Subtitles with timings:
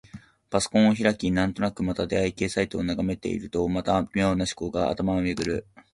[0.49, 5.67] パソコンを開き、なんとなくまた出会い系サイトを眺めているとまた、妙な思考が頭をめぐる。